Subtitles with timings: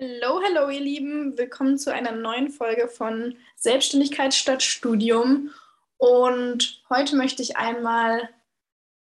[0.00, 1.36] Hallo, hallo, ihr Lieben.
[1.36, 5.50] Willkommen zu einer neuen Folge von Selbstständigkeit statt Studium.
[5.96, 8.28] Und heute möchte ich einmal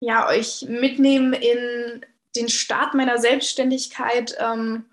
[0.00, 2.04] ja, euch mitnehmen in
[2.36, 4.84] den Start meiner Selbstständigkeit ähm,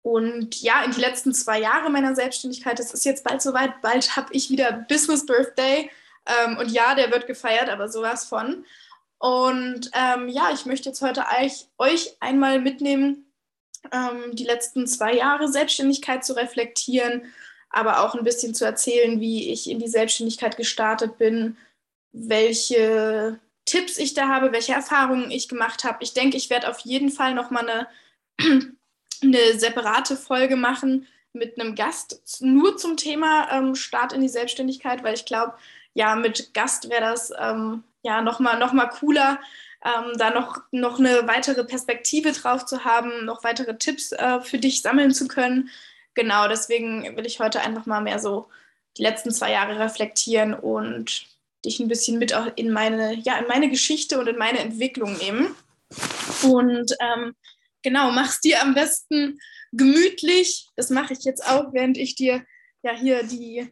[0.00, 2.80] und ja, in die letzten zwei Jahre meiner Selbstständigkeit.
[2.80, 3.82] Es ist jetzt bald soweit.
[3.82, 5.90] Bald habe ich wieder Business Birthday.
[6.24, 8.64] Ähm, und ja, der wird gefeiert, aber sowas von.
[9.18, 11.26] Und ähm, ja, ich möchte jetzt heute
[11.76, 13.29] euch einmal mitnehmen
[13.92, 17.22] ähm, die letzten zwei Jahre Selbstständigkeit zu reflektieren,
[17.70, 21.56] aber auch ein bisschen zu erzählen, wie ich in die Selbstständigkeit gestartet bin,
[22.12, 25.98] welche Tipps ich da habe, welche Erfahrungen ich gemacht habe.
[26.00, 27.88] Ich denke, ich werde auf jeden Fall nochmal eine,
[29.22, 35.04] eine separate Folge machen mit einem Gast, nur zum Thema ähm, Start in die Selbstständigkeit,
[35.04, 35.54] weil ich glaube,
[35.94, 39.38] ja, mit Gast wäre das ähm, ja nochmal noch mal cooler,
[39.84, 44.58] ähm, da noch, noch eine weitere Perspektive drauf zu haben, noch weitere Tipps äh, für
[44.58, 45.70] dich sammeln zu können.
[46.14, 48.48] Genau, deswegen will ich heute einfach mal mehr so
[48.98, 51.26] die letzten zwei Jahre reflektieren und
[51.64, 55.16] dich ein bisschen mit auch in meine, ja, in meine Geschichte und in meine Entwicklung
[55.16, 55.54] nehmen.
[56.42, 57.34] Und ähm,
[57.82, 59.38] genau, mach's dir am besten
[59.72, 60.66] gemütlich.
[60.76, 62.44] Das mache ich jetzt auch, während ich dir
[62.82, 63.70] ja hier die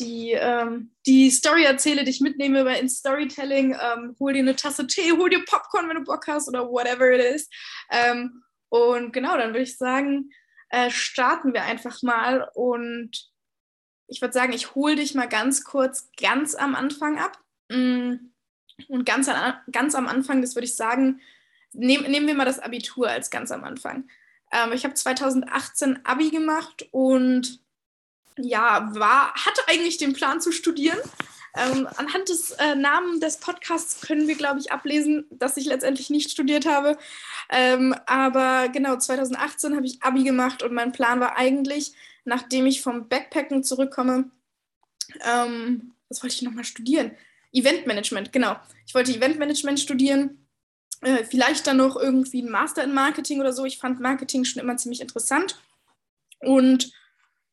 [0.00, 3.76] die, ähm, die Story erzähle, dich mitnehme bei in Storytelling.
[3.80, 7.12] Ähm, hol dir eine Tasse Tee, hol dir Popcorn, wenn du Bock hast oder whatever
[7.12, 7.48] it is.
[7.90, 10.30] Ähm, und genau, dann würde ich sagen,
[10.70, 12.48] äh, starten wir einfach mal.
[12.54, 13.30] Und
[14.06, 17.38] ich würde sagen, ich hole dich mal ganz kurz ganz am Anfang ab.
[17.68, 18.14] Mm,
[18.88, 21.20] und ganz, an, ganz am Anfang, das würde ich sagen,
[21.72, 24.08] nehm, nehmen wir mal das Abitur als ganz am Anfang.
[24.52, 27.61] Ähm, ich habe 2018 Abi gemacht und
[28.38, 30.98] ja, war, hatte eigentlich den Plan zu studieren.
[31.54, 36.08] Ähm, anhand des äh, Namen des Podcasts können wir, glaube ich, ablesen, dass ich letztendlich
[36.08, 36.96] nicht studiert habe.
[37.50, 41.92] Ähm, aber genau, 2018 habe ich Abi gemacht und mein Plan war eigentlich,
[42.24, 44.30] nachdem ich vom Backpacken zurückkomme,
[45.20, 47.12] ähm, was wollte ich nochmal studieren?
[47.52, 48.56] Eventmanagement, genau.
[48.86, 50.46] Ich wollte Eventmanagement studieren.
[51.02, 53.66] Äh, vielleicht dann noch irgendwie ein Master in Marketing oder so.
[53.66, 55.60] Ich fand Marketing schon immer ziemlich interessant.
[56.40, 56.92] Und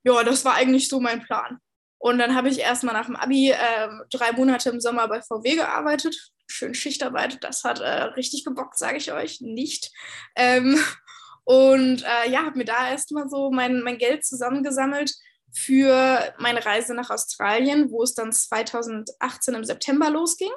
[0.04, 1.60] ja, das war eigentlich so mein Plan.
[1.98, 5.56] Und dann habe ich erstmal nach dem Abi äh, drei Monate im Sommer bei VW
[5.56, 6.32] gearbeitet.
[6.48, 9.92] Schön Schichtarbeit, das hat äh, richtig gebockt, sage ich euch nicht.
[10.36, 10.80] Ähm,
[11.44, 15.14] und äh, ja, habe mir da erstmal so mein, mein Geld zusammengesammelt
[15.52, 20.52] für meine Reise nach Australien, wo es dann 2018 im September losging.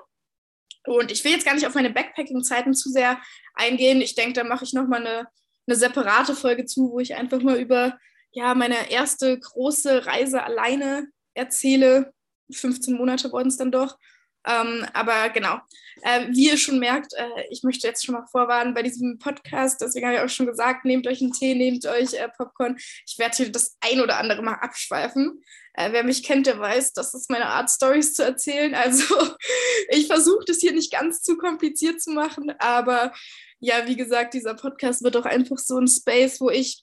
[0.86, 3.20] Und ich will jetzt gar nicht auf meine Backpacking-Zeiten zu sehr
[3.54, 4.00] eingehen.
[4.00, 5.28] Ich denke, da mache ich nochmal eine,
[5.66, 7.98] eine separate Folge zu, wo ich einfach mal über
[8.32, 12.12] ja, meine erste große Reise alleine erzähle.
[12.50, 13.98] 15 Monate wurden es dann doch.
[14.44, 15.60] Ähm, aber genau,
[16.02, 19.80] äh, wie ihr schon merkt, äh, ich möchte jetzt schon mal vorwarnen bei diesem Podcast,
[19.80, 22.76] deswegen habe ich auch schon gesagt, nehmt euch einen Tee, nehmt euch äh, Popcorn.
[23.06, 25.42] Ich werde hier das ein oder andere mal abschweifen.
[25.74, 28.74] Äh, wer mich kennt, der weiß, das ist meine Art, Stories zu erzählen.
[28.74, 29.14] Also
[29.90, 33.12] ich versuche das hier nicht ganz zu kompliziert zu machen, aber
[33.60, 36.82] ja, wie gesagt, dieser Podcast wird auch einfach so ein Space, wo ich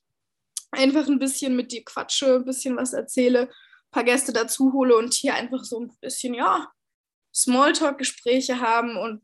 [0.71, 4.95] einfach ein bisschen mit dir quatsche, ein bisschen was erzähle, ein paar Gäste dazu hole
[4.95, 6.71] und hier einfach so ein bisschen, ja,
[7.33, 9.21] Smalltalk-Gespräche haben und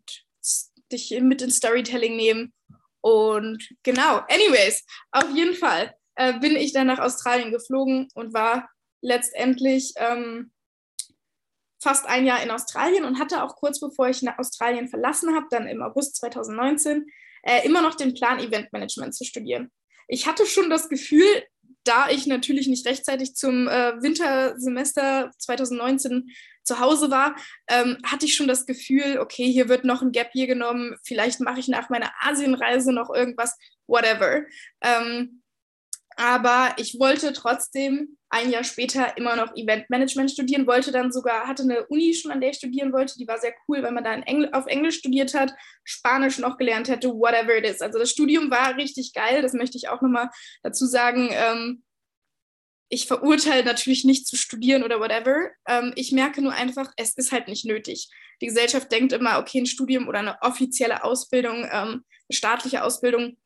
[0.91, 2.53] dich mit ins Storytelling nehmen.
[3.01, 8.69] Und genau, anyways, auf jeden Fall äh, bin ich dann nach Australien geflogen und war
[9.01, 10.51] letztendlich ähm,
[11.81, 15.47] fast ein Jahr in Australien und hatte auch kurz bevor ich nach Australien verlassen habe,
[15.51, 17.05] dann im August 2019,
[17.43, 19.71] äh, immer noch den Plan, Eventmanagement zu studieren
[20.07, 21.25] ich hatte schon das Gefühl,
[21.83, 26.29] da ich natürlich nicht rechtzeitig zum äh, Wintersemester 2019
[26.63, 27.35] zu Hause war,
[27.67, 31.39] ähm, hatte ich schon das Gefühl, okay, hier wird noch ein Gap hier genommen, vielleicht
[31.39, 33.55] mache ich nach meiner Asienreise noch irgendwas,
[33.87, 34.41] whatever.
[34.81, 35.43] Ähm,
[36.17, 41.63] aber ich wollte trotzdem ein Jahr später immer noch Eventmanagement studieren, wollte dann sogar, hatte
[41.63, 44.13] eine Uni schon, an der ich studieren wollte, die war sehr cool, weil man da
[44.13, 45.53] Engl auf Englisch studiert hat,
[45.85, 47.79] Spanisch noch gelernt hätte, whatever it is.
[47.79, 50.29] Also das Studium war richtig geil, das möchte ich auch nochmal
[50.63, 51.29] dazu sagen.
[51.31, 51.83] Ähm,
[52.89, 55.49] ich verurteile natürlich nicht zu studieren oder whatever.
[55.65, 58.09] Ähm, ich merke nur einfach, es ist halt nicht nötig.
[58.41, 63.37] Die Gesellschaft denkt immer, okay, ein Studium oder eine offizielle Ausbildung, ähm, eine staatliche Ausbildung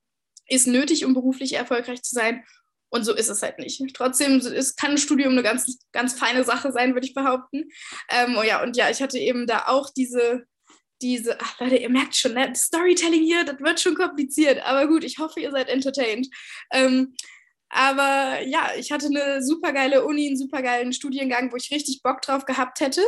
[0.47, 2.43] ist nötig, um beruflich erfolgreich zu sein.
[2.89, 3.81] Und so ist es halt nicht.
[3.93, 7.69] Trotzdem ist, kann ein Studium eine ganz, ganz feine Sache sein, würde ich behaupten.
[8.09, 10.45] Ähm, oh ja, und ja, ich hatte eben da auch diese,
[11.01, 12.51] diese, ach Leute, ihr merkt schon, ne?
[12.55, 14.65] Storytelling hier, das wird schon kompliziert.
[14.65, 16.27] Aber gut, ich hoffe, ihr seid entertained.
[16.71, 17.15] Ähm,
[17.69, 22.01] aber ja, ich hatte eine super geile Uni, einen super geilen Studiengang, wo ich richtig
[22.01, 23.03] Bock drauf gehabt hätte.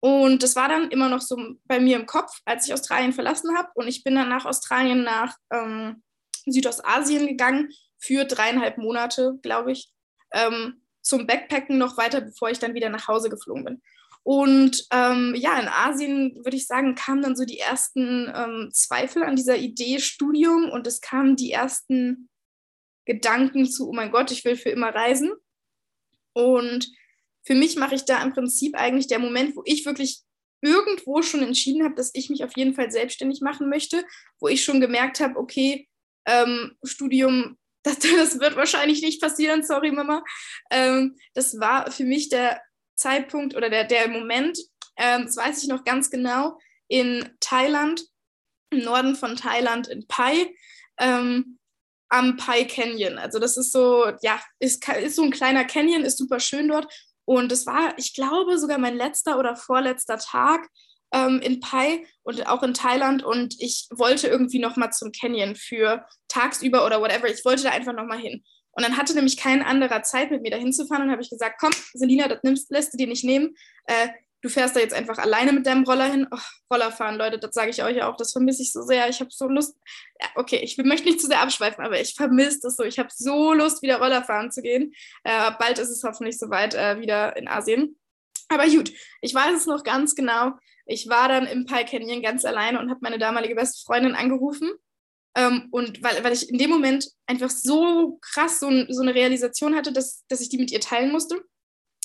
[0.00, 3.56] Und das war dann immer noch so bei mir im Kopf, als ich Australien verlassen
[3.56, 3.68] habe.
[3.74, 6.02] Und ich bin dann nach Australien nach ähm,
[6.46, 7.70] Südostasien gegangen
[8.04, 9.90] für dreieinhalb Monate, glaube ich,
[10.32, 13.82] ähm, zum Backpacken noch weiter, bevor ich dann wieder nach Hause geflogen bin.
[14.22, 19.22] Und ähm, ja, in Asien würde ich sagen, kamen dann so die ersten ähm, Zweifel
[19.22, 22.30] an dieser Idee Studium und es kamen die ersten
[23.04, 25.32] Gedanken zu, oh mein Gott, ich will für immer reisen.
[26.32, 26.90] Und
[27.44, 30.22] für mich mache ich da im Prinzip eigentlich der Moment, wo ich wirklich
[30.62, 34.04] irgendwo schon entschieden habe, dass ich mich auf jeden Fall selbstständig machen möchte,
[34.40, 35.86] wo ich schon gemerkt habe, okay,
[36.26, 40.24] ähm, Studium, das, das, wird wahrscheinlich nicht passieren, sorry Mama.
[40.70, 42.60] Ähm, das war für mich der
[42.96, 44.58] Zeitpunkt oder der, der Moment,
[44.96, 46.58] ähm, das weiß ich noch ganz genau,
[46.88, 48.04] in Thailand,
[48.70, 50.54] im Norden von Thailand, in Pai,
[50.98, 51.58] ähm,
[52.08, 53.18] am Pai Canyon.
[53.18, 56.92] Also das ist so, ja, ist, ist so ein kleiner Canyon, ist super schön dort.
[57.24, 60.68] Und es war, ich glaube, sogar mein letzter oder vorletzter Tag
[61.14, 63.22] ähm, in Pai und auch in Thailand.
[63.22, 67.28] Und ich wollte irgendwie noch mal zum Canyon für tagsüber oder whatever.
[67.28, 68.44] Ich wollte da einfach noch mal hin.
[68.72, 71.04] Und dann hatte nämlich kein anderer Zeit, mit mir da hinzufahren.
[71.04, 73.54] Und habe ich gesagt, komm, Selina, das nimmst, lässt du dir nicht nehmen.
[73.86, 74.08] Äh,
[74.42, 76.26] du fährst da jetzt einfach alleine mit deinem Roller hin.
[76.30, 76.38] Oh,
[76.72, 78.16] Roller fahren, Leute, das sage ich euch auch.
[78.16, 79.08] Das vermisse ich so sehr.
[79.08, 79.76] Ich habe so Lust.
[80.20, 82.82] Ja, okay, ich möchte nicht zu sehr abschweifen, aber ich vermisse das so.
[82.82, 84.92] Ich habe so Lust, wieder Roller fahren zu gehen.
[85.22, 87.96] Äh, bald ist es hoffentlich soweit äh, wieder in Asien.
[88.48, 90.52] Aber gut, ich weiß es noch ganz genau.
[90.86, 94.70] Ich war dann im Pai Canyon ganz alleine und habe meine damalige beste Freundin angerufen
[95.36, 99.74] ähm, und weil, weil ich in dem Moment einfach so krass so, so eine Realisation
[99.74, 101.42] hatte, dass, dass ich die mit ihr teilen musste.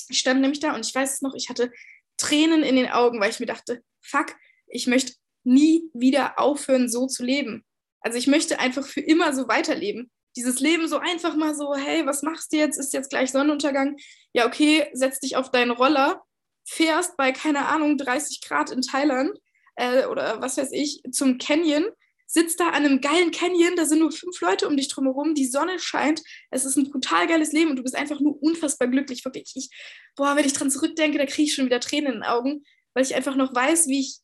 [0.08, 1.70] Ich stand nämlich da und ich weiß es noch, ich hatte
[2.16, 4.34] Tränen in den Augen, weil ich mir dachte, fuck,
[4.66, 7.64] ich möchte nie wieder aufhören, so zu leben.
[8.00, 10.10] Also ich möchte einfach für immer so weiterleben.
[10.36, 12.78] Dieses Leben so einfach mal so, hey, was machst du jetzt?
[12.78, 13.96] Ist jetzt gleich Sonnenuntergang?
[14.32, 16.22] Ja, okay, setz dich auf deinen Roller,
[16.64, 19.38] fährst bei, keine Ahnung, 30 Grad in Thailand
[19.76, 21.86] äh, oder was weiß ich, zum Canyon
[22.26, 25.46] sitzt da an einem geilen Canyon, da sind nur fünf Leute um dich drumherum, die
[25.46, 29.24] Sonne scheint, es ist ein brutal geiles Leben und du bist einfach nur unfassbar glücklich.
[29.24, 29.68] Wirklich, ich,
[30.14, 32.62] boah, wenn ich dran zurückdenke, da kriege ich schon wieder Tränen in den Augen,
[32.94, 34.18] weil ich einfach noch weiß, wie ich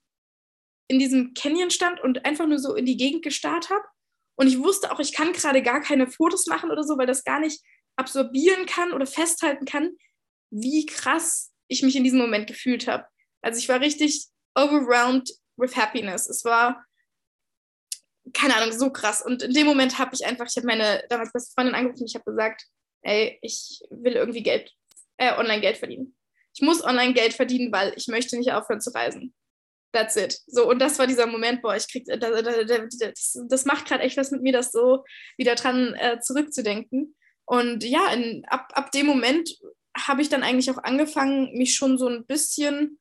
[0.88, 3.84] in diesem Canyon stand und einfach nur so in die Gegend gestarrt habe.
[4.36, 7.24] Und ich wusste auch, ich kann gerade gar keine Fotos machen oder so, weil das
[7.24, 7.60] gar nicht
[7.96, 9.96] absorbieren kann oder festhalten kann,
[10.50, 13.06] wie krass ich mich in diesem Moment gefühlt habe.
[13.42, 16.28] Also ich war richtig overwhelmed with happiness.
[16.28, 16.84] Es war
[18.32, 19.22] keine Ahnung, so krass.
[19.22, 22.14] Und in dem Moment habe ich einfach, ich habe meine damals beste Freundin angerufen, ich
[22.14, 22.64] habe gesagt,
[23.02, 24.72] ey, ich will irgendwie Geld,
[25.16, 26.16] äh, online Geld verdienen.
[26.54, 29.34] Ich muss online Geld verdienen, weil ich möchte nicht aufhören zu reisen.
[29.92, 30.38] That's it.
[30.46, 32.18] So, und das war dieser Moment, boah, ich krieg, das,
[32.98, 35.04] das, das macht gerade echt was mit mir, das so
[35.38, 37.14] wieder dran äh, zurückzudenken.
[37.44, 39.48] Und ja, in, ab, ab dem Moment
[39.96, 42.98] habe ich dann eigentlich auch angefangen, mich schon so ein bisschen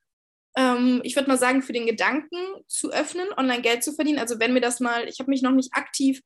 [0.55, 2.37] ähm, ich würde mal sagen, für den Gedanken
[2.67, 4.19] zu öffnen, online Geld zu verdienen.
[4.19, 6.21] Also wenn mir das mal, ich habe mich noch nicht aktiv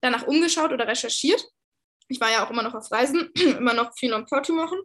[0.00, 1.44] danach umgeschaut oder recherchiert.
[2.08, 4.78] Ich war ja auch immer noch auf Reisen, immer noch viel Non-Pro machen.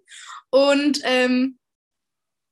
[0.50, 1.60] Und ähm,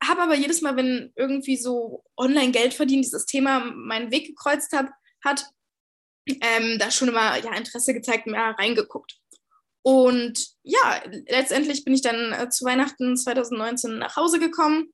[0.04, 4.72] habe aber jedes Mal, wenn irgendwie so online Geld verdienen, dieses Thema meinen Weg gekreuzt
[4.74, 4.90] hab,
[5.26, 5.46] hat,
[6.28, 9.20] ähm, da schon immer ja, Interesse gezeigt, mehr reingeguckt.
[9.82, 14.94] Und ja, letztendlich bin ich dann äh, zu Weihnachten 2019 nach Hause gekommen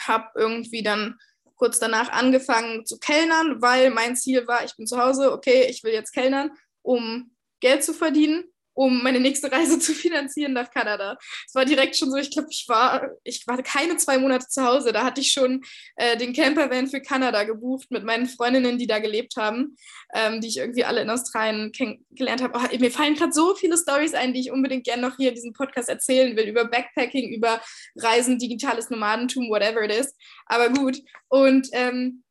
[0.00, 1.18] habe irgendwie dann
[1.56, 5.82] kurz danach angefangen zu kellnern, weil mein Ziel war, ich bin zu Hause, okay, ich
[5.84, 6.50] will jetzt kellnern,
[6.82, 8.44] um Geld zu verdienen
[8.76, 11.18] um meine nächste Reise zu finanzieren nach Kanada.
[11.46, 14.64] Es war direkt schon so, ich glaube, ich war, ich war keine zwei Monate zu
[14.64, 14.92] Hause.
[14.92, 15.64] Da hatte ich schon
[15.96, 19.76] äh, den Campervan für Kanada gebucht mit meinen Freundinnen, die da gelebt haben,
[20.14, 22.58] ähm, die ich irgendwie alle in Australien kennengelernt habe.
[22.58, 25.34] Oh, mir fallen gerade so viele Stories ein, die ich unbedingt gerne noch hier in
[25.34, 27.60] diesem Podcast erzählen will, über Backpacking, über
[27.96, 30.14] Reisen, digitales Nomadentum, whatever it is.
[30.46, 30.98] Aber gut.
[31.28, 32.22] Und ähm,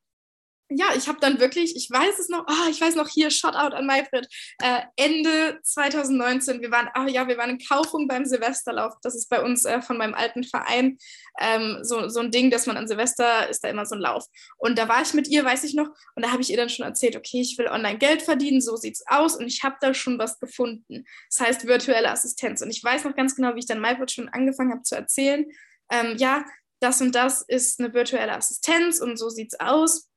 [0.70, 3.76] ja, ich habe dann wirklich, ich weiß es noch, oh, ich weiß noch hier, Shoutout
[3.76, 4.28] an Maifred,
[4.62, 8.94] äh, Ende 2019, wir waren, oh ja, wir waren in Kaufung beim Silvesterlauf.
[9.04, 10.98] Das ist bei uns äh, von meinem alten Verein
[11.40, 14.26] ähm, so, so ein Ding, dass man an Silvester ist da immer so ein Lauf.
[14.58, 16.70] Und da war ich mit ihr, weiß ich noch, und da habe ich ihr dann
[16.70, 19.94] schon erzählt, okay, ich will online Geld verdienen, so sieht's aus und ich habe da
[19.94, 21.06] schon was gefunden.
[21.30, 22.62] Das heißt virtuelle Assistenz.
[22.62, 25.46] Und ich weiß noch ganz genau, wie ich dann Maifred schon angefangen habe zu erzählen,
[25.92, 26.44] ähm, ja,
[26.80, 30.10] das und das ist eine virtuelle Assistenz und so sieht's aus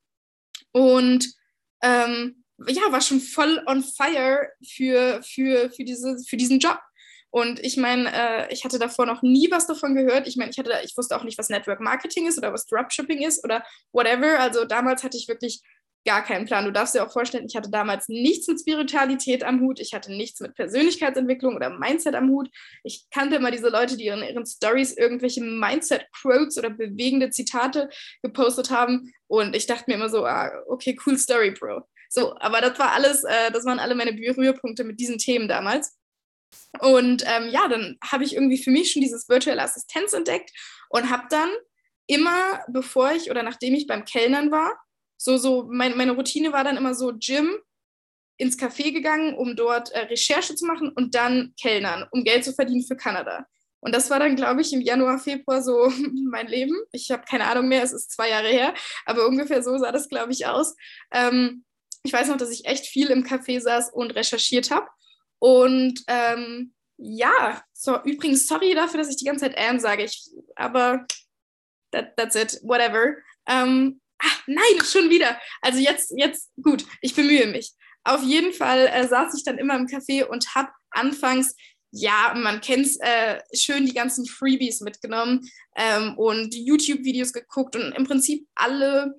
[0.72, 1.26] und
[1.82, 6.80] ähm, ja, war schon voll on fire für, für, für, diese, für diesen Job.
[7.30, 10.26] Und ich meine, äh, ich hatte davor noch nie was davon gehört.
[10.26, 13.44] Ich meine, ich ich wusste auch nicht, was Network Marketing ist oder was Dropshipping ist
[13.44, 14.40] oder whatever.
[14.40, 15.60] Also damals hatte ich wirklich
[16.08, 16.64] gar keinen Plan.
[16.64, 20.10] Du darfst dir auch vorstellen, ich hatte damals nichts mit Spiritualität am Hut, ich hatte
[20.10, 22.48] nichts mit Persönlichkeitsentwicklung oder Mindset am Hut.
[22.82, 27.90] Ich kannte immer diese Leute, die in ihren Stories irgendwelche Mindset-Quotes oder bewegende Zitate
[28.22, 29.12] gepostet haben.
[29.26, 31.82] Und ich dachte mir immer so, ah, okay, cool Story, Bro.
[32.08, 35.98] So, aber das war alles, äh, das waren alle meine Berührpunkte mit diesen Themen damals.
[36.80, 40.52] Und ähm, ja, dann habe ich irgendwie für mich schon dieses virtuelle Assistenz entdeckt
[40.88, 41.50] und habe dann
[42.06, 44.74] immer, bevor ich oder nachdem ich beim Kellnern war,
[45.18, 47.50] so, so, mein, meine Routine war dann immer so Gym,
[48.38, 52.54] ins Café gegangen, um dort äh, Recherche zu machen und dann Kellnern, um Geld zu
[52.54, 53.46] verdienen für Kanada.
[53.80, 55.92] Und das war dann, glaube ich, im Januar, Februar so
[56.30, 56.76] mein Leben.
[56.92, 60.08] Ich habe keine Ahnung mehr, es ist zwei Jahre her, aber ungefähr so sah das,
[60.08, 60.74] glaube ich, aus.
[61.12, 61.64] Ähm,
[62.04, 64.86] ich weiß noch, dass ich echt viel im Café saß und recherchiert habe.
[65.40, 70.28] Und ähm, ja, so übrigens, sorry dafür, dass ich die ganze Zeit Anne sage, ich,
[70.56, 71.06] aber
[71.92, 73.16] that, that's it, whatever.
[73.48, 75.38] Ähm, ach, nein, schon wieder.
[75.60, 77.72] Also jetzt, jetzt, gut, ich bemühe mich.
[78.04, 81.54] Auf jeden Fall äh, saß ich dann immer im Café und habe anfangs,
[81.90, 87.92] ja, man kennt es, äh, schön die ganzen Freebies mitgenommen ähm, und YouTube-Videos geguckt und
[87.92, 89.14] im Prinzip alle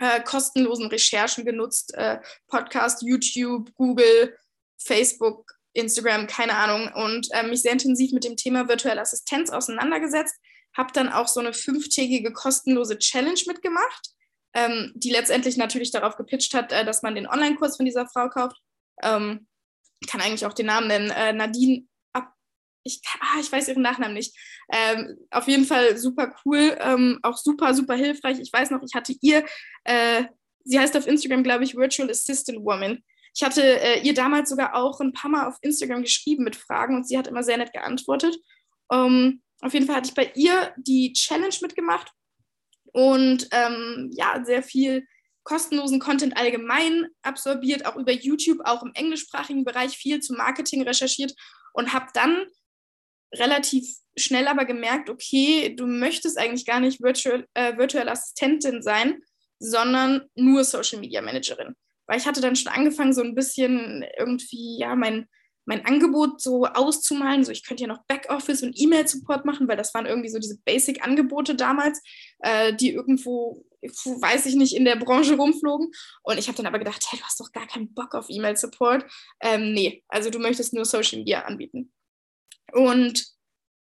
[0.00, 1.94] äh, kostenlosen Recherchen genutzt.
[1.94, 4.36] Äh, Podcast, YouTube, Google,
[4.78, 6.92] Facebook, Instagram, keine Ahnung.
[6.94, 10.36] Und äh, mich sehr intensiv mit dem Thema virtuelle Assistenz auseinandergesetzt.
[10.76, 14.10] Habe dann auch so eine fünftägige kostenlose Challenge mitgemacht,
[14.54, 18.28] ähm, die letztendlich natürlich darauf gepitcht hat, äh, dass man den Online-Kurs von dieser Frau
[18.28, 18.56] kauft.
[19.02, 19.46] Ähm,
[20.00, 21.10] ich kann eigentlich auch den Namen nennen.
[21.10, 21.86] Äh, Nadine
[22.88, 24.34] ich, ah, ich weiß ihren Nachnamen nicht.
[24.72, 28.38] Ähm, auf jeden Fall super cool, ähm, auch super, super hilfreich.
[28.40, 29.44] Ich weiß noch, ich hatte ihr,
[29.84, 30.24] äh,
[30.64, 33.02] sie heißt auf Instagram, glaube ich, Virtual Assistant Woman.
[33.34, 36.96] Ich hatte äh, ihr damals sogar auch ein paar Mal auf Instagram geschrieben mit Fragen
[36.96, 38.36] und sie hat immer sehr nett geantwortet.
[38.90, 42.12] Ähm, auf jeden Fall hatte ich bei ihr die Challenge mitgemacht
[42.92, 45.06] und ähm, ja, sehr viel
[45.44, 51.32] kostenlosen Content allgemein absorbiert, auch über YouTube, auch im englischsprachigen Bereich viel zu Marketing recherchiert
[51.72, 52.44] und habe dann
[53.34, 59.22] relativ schnell aber gemerkt, okay, du möchtest eigentlich gar nicht Virtual, äh, virtuelle Assistentin sein,
[59.58, 61.74] sondern nur Social Media Managerin.
[62.06, 65.28] Weil ich hatte dann schon angefangen, so ein bisschen irgendwie, ja, mein,
[65.68, 67.44] mein Angebot so auszumalen.
[67.44, 70.58] So, ich könnte ja noch Backoffice und E-Mail-Support machen, weil das waren irgendwie so diese
[70.64, 72.02] Basic-Angebote damals,
[72.38, 75.92] äh, die irgendwo, weiß ich nicht, in der Branche rumflogen.
[76.22, 79.04] Und ich habe dann aber gedacht, hey, du hast doch gar keinen Bock auf E-Mail-Support.
[79.40, 81.92] Ähm, nee, also du möchtest nur Social Media anbieten.
[82.72, 83.26] Und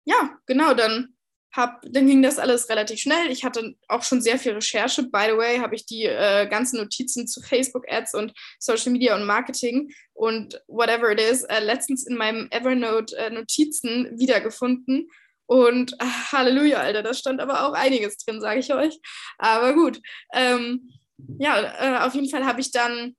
[0.04, 1.11] ja, genau, dann,
[1.52, 3.30] hab, dann ging das alles relativ schnell.
[3.30, 5.02] Ich hatte auch schon sehr viel Recherche.
[5.04, 9.26] By the way, habe ich die äh, ganzen Notizen zu Facebook-Ads und Social Media und
[9.26, 15.08] Marketing und whatever it is äh, letztens in meinem Evernote-Notizen äh, wiedergefunden.
[15.46, 18.98] Und ach, Halleluja, Alter, da stand aber auch einiges drin, sage ich euch.
[19.36, 20.00] Aber gut.
[20.32, 20.90] Ähm,
[21.38, 23.14] ja, äh, auf jeden Fall habe ich dann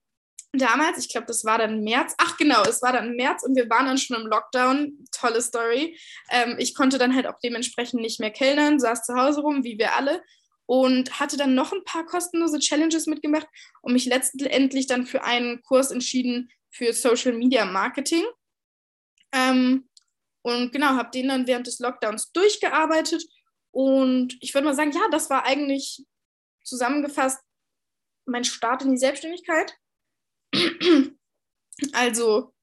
[0.53, 3.69] damals, ich glaube, das war dann März, ach genau, es war dann März und wir
[3.69, 5.99] waren dann schon im Lockdown, tolle Story.
[6.29, 9.77] Ähm, ich konnte dann halt auch dementsprechend nicht mehr kellnern, saß zu Hause rum, wie
[9.77, 10.21] wir alle
[10.65, 13.47] und hatte dann noch ein paar kostenlose Challenges mitgemacht
[13.81, 18.23] und mich letztendlich dann für einen Kurs entschieden für Social Media Marketing.
[19.31, 19.89] Ähm,
[20.43, 23.23] und genau, habe den dann während des Lockdowns durchgearbeitet
[23.71, 26.05] und ich würde mal sagen, ja, das war eigentlich
[26.63, 27.39] zusammengefasst
[28.25, 29.75] mein Start in die Selbstständigkeit.
[31.91, 32.53] Also,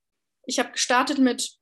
[0.46, 1.58] ich habe gestartet mit,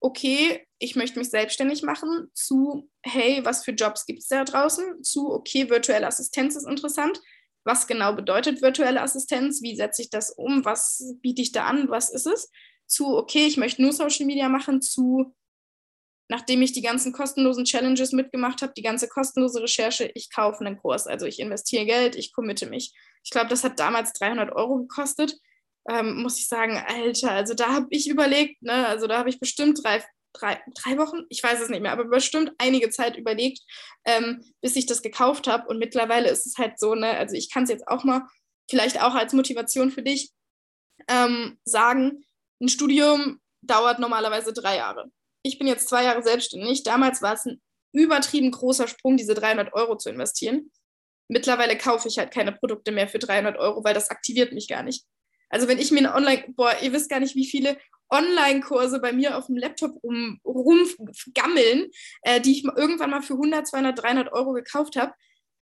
[0.00, 5.02] okay, ich möchte mich selbstständig machen, zu, hey, was für Jobs gibt es da draußen,
[5.02, 7.20] zu, okay, virtuelle Assistenz ist interessant.
[7.64, 9.60] Was genau bedeutet virtuelle Assistenz?
[9.60, 10.64] Wie setze ich das um?
[10.64, 11.90] Was biete ich da an?
[11.90, 12.50] Was ist es?
[12.86, 15.34] Zu, okay, ich möchte nur Social Media machen, zu,
[16.28, 20.78] nachdem ich die ganzen kostenlosen Challenges mitgemacht habe, die ganze kostenlose Recherche, ich kaufe einen
[20.78, 21.06] Kurs.
[21.06, 22.92] Also ich investiere Geld, ich committe mich.
[23.24, 25.34] Ich glaube, das hat damals 300 Euro gekostet.
[25.90, 29.40] Ähm, muss ich sagen, Alter, also da habe ich überlegt, ne, also da habe ich
[29.40, 30.04] bestimmt drei,
[30.34, 33.60] drei, drei Wochen, ich weiß es nicht mehr, aber bestimmt einige Zeit überlegt,
[34.04, 35.66] ähm, bis ich das gekauft habe.
[35.68, 38.22] Und mittlerweile ist es halt so, ne, also ich kann es jetzt auch mal
[38.70, 40.30] vielleicht auch als Motivation für dich
[41.08, 42.24] ähm, sagen,
[42.60, 45.10] ein Studium dauert normalerweise drei Jahre.
[45.42, 46.82] Ich bin jetzt zwei Jahre selbstständig.
[46.82, 47.60] Damals war es ein
[47.92, 50.70] übertrieben großer Sprung, diese 300 Euro zu investieren
[51.28, 54.82] mittlerweile kaufe ich halt keine Produkte mehr für 300 Euro, weil das aktiviert mich gar
[54.82, 55.04] nicht.
[55.50, 57.78] Also wenn ich mir eine Online, boah, ihr wisst gar nicht, wie viele
[58.10, 61.90] Online-Kurse bei mir auf dem Laptop rum, rumgammeln,
[62.22, 65.12] äh, die ich irgendwann mal für 100, 200, 300 Euro gekauft habe.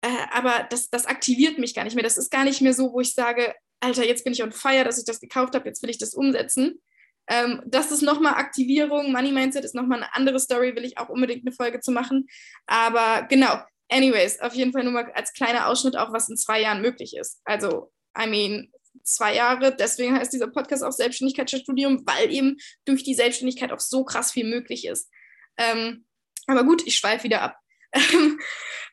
[0.00, 2.04] Äh, aber das, das aktiviert mich gar nicht mehr.
[2.04, 4.84] Das ist gar nicht mehr so, wo ich sage, Alter, jetzt bin ich on fire,
[4.84, 6.80] dass ich das gekauft habe, jetzt will ich das umsetzen.
[7.28, 9.12] Ähm, das ist nochmal Aktivierung.
[9.12, 12.26] Money Mindset ist nochmal eine andere Story, will ich auch unbedingt eine Folge zu machen.
[12.66, 13.58] Aber genau,
[13.90, 17.16] Anyways, auf jeden Fall nur mal als kleiner Ausschnitt auch, was in zwei Jahren möglich
[17.16, 17.40] ist.
[17.44, 18.70] Also, I mean,
[19.02, 24.04] zwei Jahre, deswegen heißt dieser Podcast auch Selbstständigkeitsstudium, weil eben durch die Selbstständigkeit auch so
[24.04, 25.11] krass viel möglich ist.
[25.56, 26.06] Ähm,
[26.47, 27.58] aber gut, ich schweife wieder ab.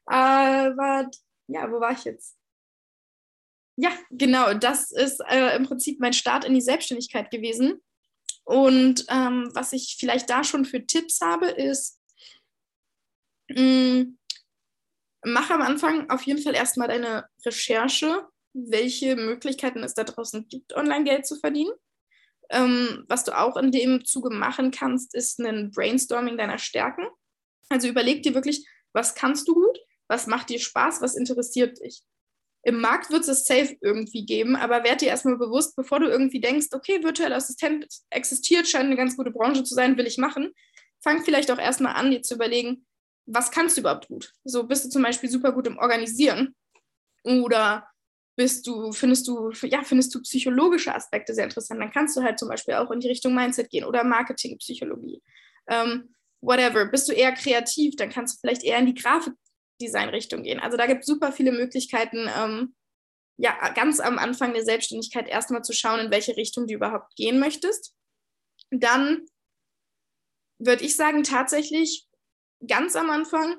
[0.06, 1.10] aber
[1.48, 2.38] ja, wo war ich jetzt?
[3.78, 7.82] Ja, genau, das ist äh, im Prinzip mein Start in die Selbstständigkeit gewesen.
[8.46, 12.00] Und ähm, was ich vielleicht da schon für Tipps habe, ist,
[13.50, 14.18] mh, mm,
[15.26, 20.74] mach am Anfang auf jeden Fall erstmal deine Recherche, welche Möglichkeiten es da draußen gibt,
[20.76, 21.74] Online-Geld zu verdienen.
[22.52, 27.08] Ähm, was du auch in dem Zuge machen kannst, ist ein Brainstorming deiner Stärken.
[27.70, 32.04] Also überleg dir wirklich, was kannst du gut, was macht dir Spaß, was interessiert dich.
[32.66, 36.42] Im Markt wird es safe irgendwie geben, aber werd dir erstmal bewusst, bevor du irgendwie
[36.42, 40.52] denkst, okay, virtueller Assistent existiert, scheint eine ganz gute Branche zu sein, will ich machen.
[41.00, 42.88] Fang vielleicht auch erstmal an, dir zu überlegen,
[43.28, 44.34] was kannst du überhaupt gut?
[44.46, 46.56] So bist du zum Beispiel super gut im Organisieren
[47.24, 47.88] oder
[48.36, 52.40] bist du, findest du, ja, findest du psychologische Aspekte sehr interessant, dann kannst du halt
[52.40, 55.22] zum Beispiel auch in die Richtung Mindset gehen oder Marketingpsychologie.
[55.68, 56.86] Ähm, whatever.
[56.86, 59.36] Bist du eher kreativ, dann kannst du vielleicht eher in die Grafik
[59.82, 60.60] Design-Richtung gehen.
[60.60, 62.76] Also da gibt es super viele Möglichkeiten, ähm,
[63.38, 67.40] ja, ganz am Anfang der Selbstständigkeit erstmal zu schauen, in welche Richtung du überhaupt gehen
[67.40, 67.94] möchtest.
[68.72, 69.26] Dann
[70.58, 72.08] würde ich sagen, tatsächlich
[72.66, 73.58] ganz am Anfang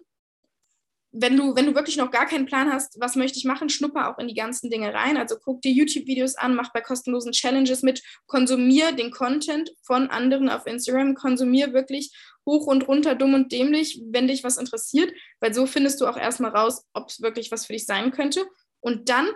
[1.18, 4.10] wenn du, wenn du wirklich noch gar keinen Plan hast, was möchte ich machen, schnupper
[4.10, 5.16] auch in die ganzen Dinge rein.
[5.16, 10.50] Also guck dir YouTube-Videos an, mach bei kostenlosen Challenges mit, konsumier den Content von anderen
[10.50, 15.54] auf Instagram, konsumier wirklich hoch und runter, dumm und dämlich, wenn dich was interessiert, weil
[15.54, 18.44] so findest du auch erstmal raus, ob es wirklich was für dich sein könnte.
[18.80, 19.28] Und dann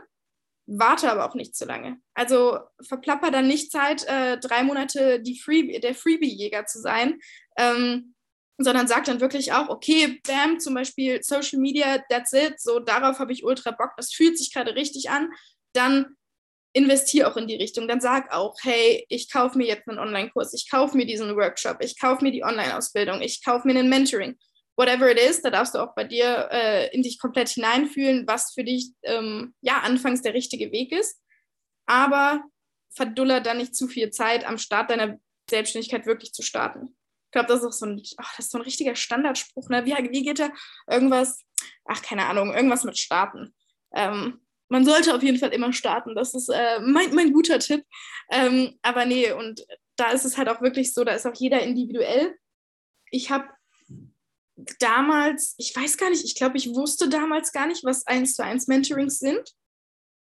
[0.67, 1.99] warte aber auch nicht zu lange.
[2.15, 7.19] Also verplapper dann nicht Zeit, äh, drei Monate die Free, der Freebie-Jäger zu sein.
[7.57, 8.15] Ähm,
[8.65, 13.19] sondern sagt dann wirklich auch, okay, bam, zum Beispiel Social Media, that's it, so darauf
[13.19, 15.31] habe ich ultra Bock, das fühlt sich gerade richtig an,
[15.73, 16.17] dann
[16.73, 20.55] investiere auch in die Richtung, dann sag auch, hey, ich kaufe mir jetzt einen Online-Kurs,
[20.55, 24.39] ich kaufe mir diesen Workshop, ich kaufe mir die Online-Ausbildung, ich kaufe mir einen Mentoring,
[24.77, 28.53] whatever it is, da darfst du auch bei dir äh, in dich komplett hineinfühlen, was
[28.53, 31.21] für dich ähm, ja anfangs der richtige Weg ist,
[31.87, 32.43] aber
[32.95, 36.97] verduller dann nicht zu viel Zeit am Start deiner Selbstständigkeit wirklich zu starten.
[37.31, 39.69] Ich glaube, das ist auch so ein, ach, das ist so ein richtiger Standardspruch.
[39.69, 39.85] Ne?
[39.87, 40.53] Wie, wie geht der?
[40.89, 41.45] Irgendwas,
[41.85, 43.55] ach, keine Ahnung, irgendwas mit Starten.
[43.95, 46.17] Ähm, man sollte auf jeden Fall immer starten.
[46.17, 47.85] Das ist äh, mein, mein guter Tipp.
[48.33, 51.61] Ähm, aber nee, und da ist es halt auch wirklich so, da ist auch jeder
[51.61, 52.37] individuell.
[53.13, 53.49] Ich habe
[54.81, 58.43] damals, ich weiß gar nicht, ich glaube, ich wusste damals gar nicht, was 1 zu
[58.43, 59.55] 1 Mentorings sind.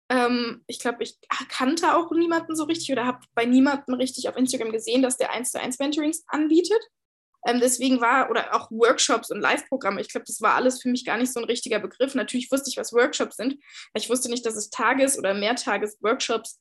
[0.09, 1.17] Ähm, ich glaube, ich
[1.49, 5.31] kannte auch niemanden so richtig oder habe bei niemandem richtig auf Instagram gesehen, dass der
[5.31, 6.79] 1 zu 1 Mentorings anbietet.
[7.47, 11.05] Ähm, deswegen war, oder auch Workshops und Live-Programme, ich glaube, das war alles für mich
[11.05, 12.15] gar nicht so ein richtiger Begriff.
[12.15, 16.59] Natürlich wusste ich, was Workshops sind, aber ich wusste nicht, dass es Tages- oder Mehrtages-Workshops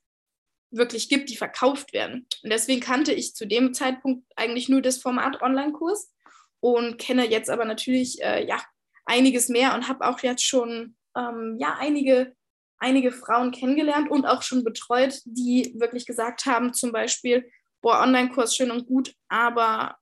[0.71, 2.27] wirklich gibt, die verkauft werden.
[2.43, 6.13] Und deswegen kannte ich zu dem Zeitpunkt eigentlich nur das Format Online-Kurs
[6.61, 8.61] und kenne jetzt aber natürlich äh, ja,
[9.07, 12.35] einiges mehr und habe auch jetzt schon ähm, ja, einige,
[12.85, 18.55] einige Frauen kennengelernt und auch schon betreut, die wirklich gesagt haben, zum Beispiel, boah, Online-Kurs
[18.55, 19.97] schön und gut, aber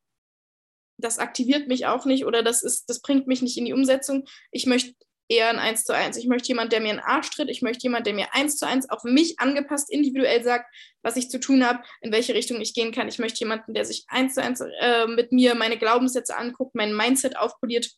[0.99, 4.25] das aktiviert mich auch nicht oder das ist, das bringt mich nicht in die Umsetzung.
[4.51, 4.95] Ich möchte
[5.29, 6.17] eher ein Eins zu eins.
[6.17, 7.49] Ich möchte jemanden, der mir einen Arsch tritt.
[7.49, 10.67] Ich möchte jemanden, der mir eins zu eins auf mich angepasst, individuell sagt,
[11.03, 13.09] was ich zu tun habe, in welche Richtung ich gehen kann.
[13.09, 16.95] Ich möchte jemanden, der sich eins zu eins äh, mit mir meine Glaubenssätze anguckt, mein
[16.95, 17.91] Mindset aufpoliert.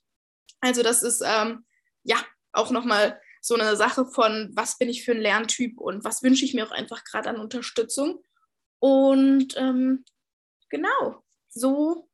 [0.61, 1.64] Also das ist ähm,
[2.05, 2.16] ja
[2.53, 6.45] auch nochmal so eine Sache von, was bin ich für ein Lerntyp und was wünsche
[6.45, 8.23] ich mir auch einfach gerade an Unterstützung.
[8.79, 10.05] Und ähm,
[10.71, 12.09] genau, so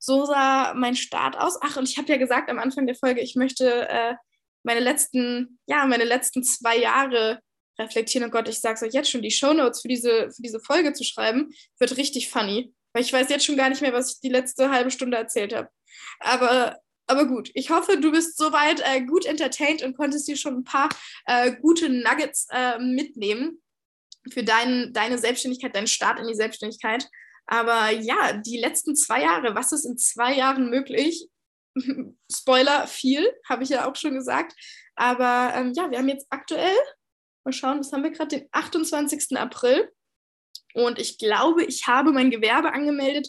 [0.00, 1.58] so sah mein Start aus.
[1.60, 4.14] Ach, und ich habe ja gesagt am Anfang der Folge, ich möchte äh,
[4.62, 7.40] meine letzten, ja, meine letzten zwei Jahre
[7.78, 8.24] reflektieren.
[8.24, 10.94] Und Gott, ich sage es euch jetzt schon, die Shownotes für diese, für diese Folge
[10.94, 12.72] zu schreiben, wird richtig funny.
[12.92, 15.54] Weil ich weiß jetzt schon gar nicht mehr, was ich die letzte halbe Stunde erzählt
[15.54, 15.68] habe.
[16.18, 16.78] Aber,
[17.10, 20.64] aber gut, ich hoffe, du bist soweit äh, gut entertained und konntest dir schon ein
[20.64, 20.88] paar
[21.26, 23.60] äh, gute Nuggets äh, mitnehmen
[24.32, 27.08] für dein, deine Selbstständigkeit, deinen Start in die Selbstständigkeit.
[27.46, 31.28] Aber ja, die letzten zwei Jahre, was ist in zwei Jahren möglich?
[32.32, 34.54] Spoiler, viel, habe ich ja auch schon gesagt.
[34.94, 36.76] Aber ähm, ja, wir haben jetzt aktuell,
[37.44, 39.36] mal schauen, was haben wir gerade, den 28.
[39.36, 39.90] April.
[40.74, 43.28] Und ich glaube, ich habe mein Gewerbe angemeldet.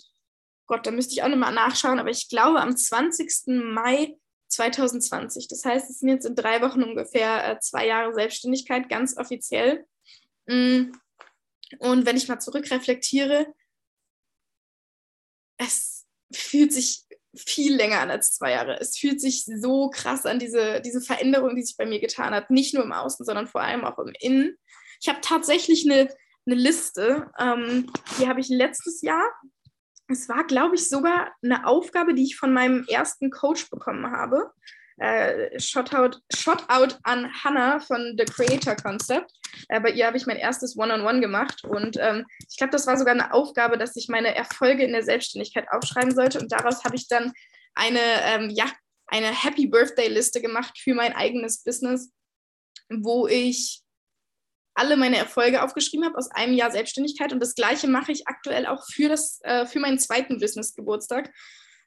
[0.67, 3.47] Gott, da müsste ich auch nochmal nachschauen, aber ich glaube am 20.
[3.47, 4.15] Mai
[4.49, 5.47] 2020.
[5.47, 9.85] Das heißt, es sind jetzt in drei Wochen ungefähr äh, zwei Jahre Selbstständigkeit, ganz offiziell.
[10.47, 10.91] Mm.
[11.79, 13.47] Und wenn ich mal zurückreflektiere,
[15.57, 18.77] es fühlt sich viel länger an als zwei Jahre.
[18.79, 22.49] Es fühlt sich so krass an, diese, diese Veränderung, die sich bei mir getan hat.
[22.49, 24.57] Nicht nur im Außen, sondern vor allem auch im Innen.
[24.99, 26.13] Ich habe tatsächlich eine,
[26.45, 29.23] eine Liste, ähm, die habe ich letztes Jahr,
[30.11, 34.51] es war, glaube ich, sogar eine Aufgabe, die ich von meinem ersten Coach bekommen habe.
[34.97, 39.31] Äh, Shotout, Shotout an Hannah von The Creator Concept.
[39.69, 42.71] Äh, bei ihr habe ich mein erstes One-on-One -on -One gemacht und ähm, ich glaube,
[42.71, 46.51] das war sogar eine Aufgabe, dass ich meine Erfolge in der Selbstständigkeit aufschreiben sollte und
[46.51, 47.31] daraus habe ich dann
[47.73, 48.65] eine, ähm, ja,
[49.07, 52.11] eine Happy Birthday Liste gemacht für mein eigenes Business,
[52.89, 53.81] wo ich
[54.81, 58.65] alle meine Erfolge aufgeschrieben habe aus einem Jahr Selbstständigkeit und das gleiche mache ich aktuell
[58.65, 61.31] auch für, das, äh, für meinen zweiten Business-Geburtstag.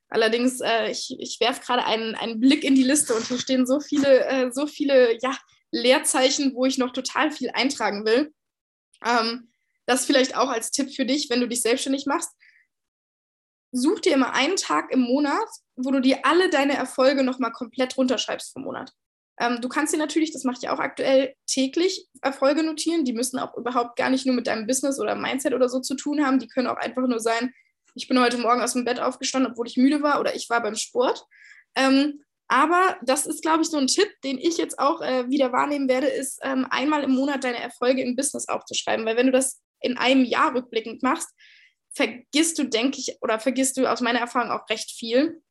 [0.08, 3.66] Allerdings, äh, ich, ich werfe gerade einen, einen Blick in die Liste und hier stehen
[3.66, 5.36] so viele, äh, so viele ja,
[5.72, 8.32] Leerzeichen, wo ich noch total viel eintragen will.
[9.04, 9.50] Ähm,
[9.86, 12.30] das vielleicht auch als Tipp für dich, wenn du dich selbstständig machst.
[13.72, 17.96] Such dir immer einen Tag im Monat, wo du dir alle deine Erfolge nochmal komplett
[17.96, 18.92] runterschreibst vom Monat.
[19.40, 23.04] Ähm, du kannst dir natürlich, das mache ich auch aktuell, täglich Erfolge notieren.
[23.04, 25.94] Die müssen auch überhaupt gar nicht nur mit deinem Business oder Mindset oder so zu
[25.94, 26.38] tun haben.
[26.38, 27.52] Die können auch einfach nur sein,
[27.94, 30.62] ich bin heute Morgen aus dem Bett aufgestanden, obwohl ich müde war oder ich war
[30.62, 31.24] beim Sport.
[31.76, 35.52] Ähm, aber das ist, glaube ich, so ein Tipp, den ich jetzt auch äh, wieder
[35.52, 39.06] wahrnehmen werde, ist ähm, einmal im Monat deine Erfolge im Business aufzuschreiben.
[39.06, 41.30] Weil wenn du das in einem Jahr rückblickend machst,
[41.94, 45.42] vergisst du, denke ich, oder vergisst du aus meiner Erfahrung auch recht viel.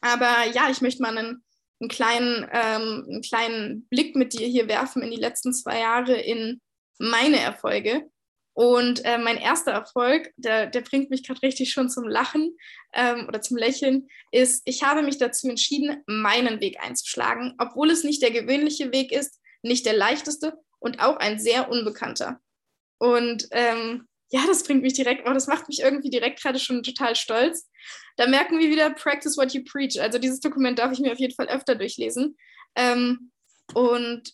[0.00, 1.44] Aber ja, ich möchte mal einen
[1.82, 6.14] einen kleinen, ähm, einen kleinen Blick mit dir hier werfen in die letzten zwei Jahre
[6.14, 6.60] in
[6.98, 8.08] meine Erfolge.
[8.54, 12.56] Und äh, mein erster Erfolg, der, der bringt mich gerade richtig schon zum Lachen
[12.92, 18.04] ähm, oder zum Lächeln, ist, ich habe mich dazu entschieden, meinen Weg einzuschlagen, obwohl es
[18.04, 22.40] nicht der gewöhnliche Weg ist, nicht der leichteste und auch ein sehr unbekannter.
[22.98, 26.82] Und ähm, ja, das bringt mich direkt, oh, das macht mich irgendwie direkt gerade schon
[26.82, 27.68] total stolz.
[28.16, 30.00] Da merken wir wieder, practice what you preach.
[30.00, 32.36] Also dieses Dokument darf ich mir auf jeden Fall öfter durchlesen.
[32.74, 33.30] Ähm,
[33.74, 34.32] und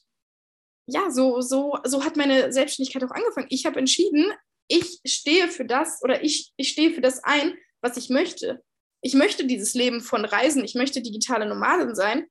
[0.87, 3.49] ja, so, so, so hat meine Selbstständigkeit auch angefangen.
[3.51, 4.33] Ich habe entschieden,
[4.69, 8.63] ich stehe für das oder ich, ich stehe für das ein, was ich möchte.
[9.03, 12.27] Ich möchte dieses Leben von Reisen, ich möchte digitale Nomadin sein.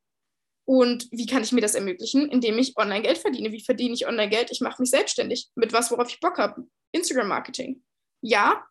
[0.66, 2.30] Und wie kann ich mir das ermöglichen?
[2.30, 3.52] Indem ich online Geld verdiene.
[3.52, 4.52] Wie verdiene ich online Geld?
[4.52, 6.68] Ich mache mich selbstständig mit was, worauf ich Bock habe.
[6.92, 7.84] Instagram-Marketing.
[8.22, 8.66] Ja,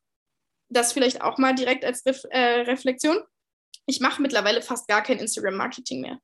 [0.68, 3.18] das vielleicht auch mal direkt als Ref äh, Reflexion.
[3.86, 6.18] Ich mache mittlerweile fast gar kein Instagram-Marketing mehr,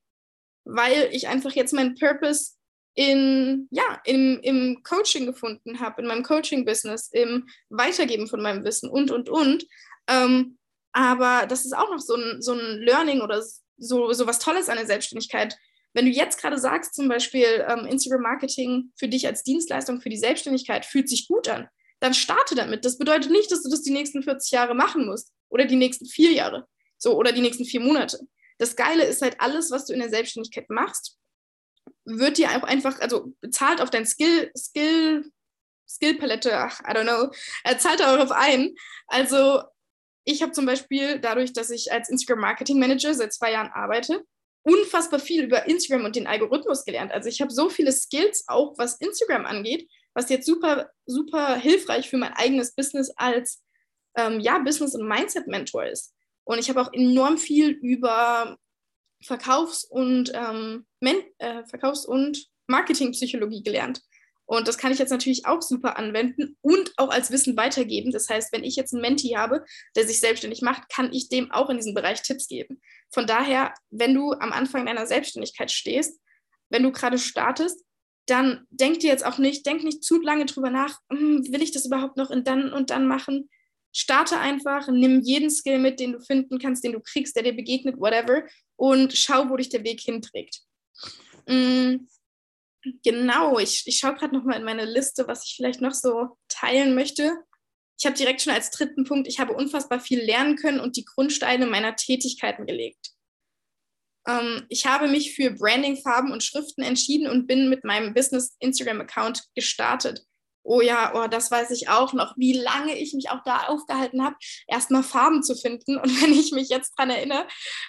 [0.65, 2.53] weil ich einfach jetzt meinen Purpose
[2.95, 8.91] in, ja, im, im Coaching gefunden habe, in meinem Coaching-Business, im Weitergeben von meinem Wissen
[8.91, 9.65] und, und, und.
[10.09, 10.59] Ähm,
[10.93, 13.43] aber das ist auch noch so ein, so ein Learning oder
[13.79, 15.57] so, so was Tolles an der Selbstständigkeit.
[15.95, 20.19] Wenn du jetzt gerade sagst, zum Beispiel ähm, Instagram-Marketing für dich als Dienstleistung für die
[20.19, 21.69] Selbstständigkeit fühlt sich gut an,
[22.03, 22.85] dann starte damit.
[22.85, 26.05] Das bedeutet nicht, dass du das die nächsten 40 Jahre machen musst oder die nächsten
[26.07, 26.67] vier Jahre
[26.99, 28.19] so oder die nächsten vier Monate.
[28.59, 31.17] Das Geile ist halt alles, was du in der Selbstständigkeit machst,
[32.05, 35.31] wird dir auch einfach, also bezahlt auf dein Skill, Skill,
[35.89, 37.31] Skillpalette, ach, I don't know,
[37.63, 38.75] er zahlt darauf ein.
[39.07, 39.63] Also
[40.25, 44.25] ich habe zum Beispiel dadurch, dass ich als Instagram Marketing Manager seit zwei Jahren arbeite,
[44.65, 47.13] unfassbar viel über Instagram und den Algorithmus gelernt.
[47.13, 52.09] Also ich habe so viele Skills auch, was Instagram angeht, was jetzt super, super hilfreich
[52.09, 53.63] für mein eigenes Business als
[54.17, 56.15] ähm, ja, Business- und Mindset-Mentor ist.
[56.45, 58.57] Und ich habe auch enorm viel über
[59.25, 64.03] Verkaufs- und, ähm, äh, Verkaufs- und Marketingpsychologie gelernt.
[64.45, 68.11] Und das kann ich jetzt natürlich auch super anwenden und auch als Wissen weitergeben.
[68.13, 69.65] Das heißt, wenn ich jetzt einen Menti habe,
[69.97, 72.83] der sich selbstständig macht, kann ich dem auch in diesem Bereich Tipps geben.
[73.11, 76.21] Von daher, wenn du am Anfang deiner Selbstständigkeit stehst,
[76.69, 77.83] wenn du gerade startest,
[78.27, 81.73] dann denk dir jetzt auch nicht, denk nicht zu lange drüber nach, hm, will ich
[81.73, 83.51] das überhaupt noch in dann und dann machen?
[83.95, 87.53] Starte einfach, nimm jeden Skill mit, den du finden kannst, den du kriegst, der dir
[87.53, 88.45] begegnet, whatever,
[88.77, 90.63] und schau, wo dich der Weg hinträgt.
[91.47, 92.09] Mhm.
[93.05, 96.95] Genau, ich, ich schaue gerade nochmal in meine Liste, was ich vielleicht noch so teilen
[96.95, 97.33] möchte.
[97.99, 101.05] Ich habe direkt schon als dritten Punkt, ich habe unfassbar viel lernen können und die
[101.05, 103.13] Grundsteine meiner Tätigkeiten gelegt.
[104.27, 108.57] Ähm, ich habe mich für Branding, Farben und Schriften entschieden und bin mit meinem Business
[108.61, 110.25] Instagram-Account gestartet.
[110.65, 114.25] Oh ja, oh, das weiß ich auch noch, wie lange ich mich auch da aufgehalten
[114.25, 114.37] habe,
[114.69, 115.97] erstmal Farben zu finden.
[115.97, 117.47] Und wenn ich mich jetzt daran erinnere,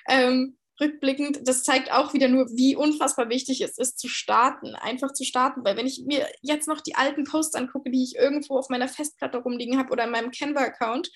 [0.08, 5.13] ähm, rückblickend, das zeigt auch wieder nur, wie unfassbar wichtig es ist, zu starten, einfach
[5.13, 5.63] zu starten.
[5.63, 8.88] Weil wenn ich mir jetzt noch die alten Posts angucke, die ich irgendwo auf meiner
[8.88, 11.12] Festplatte rumliegen habe oder in meinem Canva-Account,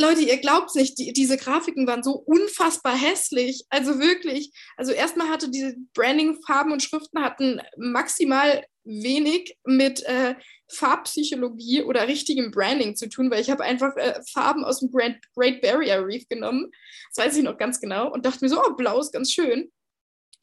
[0.00, 3.64] Leute, ihr glaubt es nicht, die, diese Grafiken waren so unfassbar hässlich.
[3.68, 10.36] Also wirklich, also erstmal hatte diese Branding-Farben und Schriften hatten maximal wenig mit äh,
[10.70, 15.18] Farbpsychologie oder richtigem Branding zu tun, weil ich habe einfach äh, Farben aus dem Grand,
[15.34, 16.70] Great Barrier Reef genommen.
[17.12, 19.72] Das weiß ich noch ganz genau und dachte mir so, oh, blau ist ganz schön.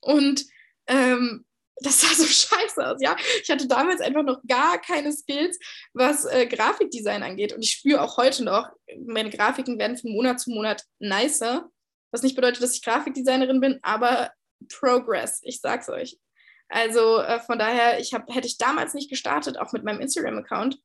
[0.01, 0.45] Und
[0.87, 1.45] ähm,
[1.77, 3.15] das sah so scheiße aus, ja.
[3.41, 5.59] Ich hatte damals einfach noch gar keine Skills,
[5.93, 7.53] was äh, Grafikdesign angeht.
[7.53, 8.69] Und ich spüre auch heute noch,
[9.05, 11.69] meine Grafiken werden von Monat zu Monat nicer.
[12.11, 14.31] Was nicht bedeutet, dass ich Grafikdesignerin bin, aber
[14.69, 16.17] Progress, ich sag's euch.
[16.69, 20.79] Also äh, von daher, ich hab, hätte ich damals nicht gestartet, auch mit meinem Instagram-Account,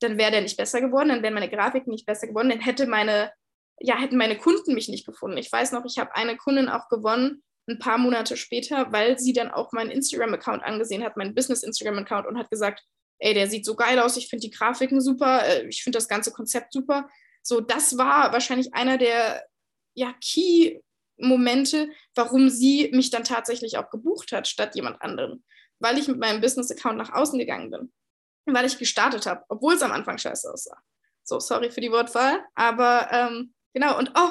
[0.00, 2.86] dann wäre der nicht besser geworden, dann wären meine Grafiken nicht besser geworden, dann hätte
[2.86, 3.32] meine,
[3.80, 5.36] ja, hätten meine Kunden mich nicht gefunden.
[5.38, 9.32] Ich weiß noch, ich habe eine Kundin auch gewonnen, ein paar Monate später, weil sie
[9.32, 12.84] dann auch meinen Instagram-Account angesehen hat, meinen Business-Instagram-Account und hat gesagt,
[13.18, 16.08] ey, der sieht so geil aus, ich finde die Grafiken super, äh, ich finde das
[16.08, 17.08] ganze Konzept super.
[17.42, 19.44] So, das war wahrscheinlich einer der
[19.94, 25.44] ja, Key-Momente, warum sie mich dann tatsächlich auch gebucht hat, statt jemand anderen.
[25.78, 27.92] Weil ich mit meinem Business-Account nach außen gegangen bin.
[28.46, 30.78] Weil ich gestartet habe, obwohl es am Anfang scheiße aussah.
[31.24, 34.30] So, sorry für die Wortwahl, aber ähm, genau, und oh,